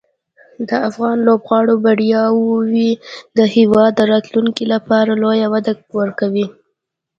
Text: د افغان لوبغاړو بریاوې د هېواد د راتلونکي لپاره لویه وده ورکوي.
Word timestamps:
د 0.69 0.71
افغان 0.89 1.17
لوبغاړو 1.27 1.75
بریاوې 1.85 2.91
د 3.37 3.39
هېواد 3.55 3.91
د 3.95 4.01
راتلونکي 4.13 4.65
لپاره 4.73 5.11
لویه 5.23 5.47
وده 5.53 5.73
ورکوي. 5.99 6.45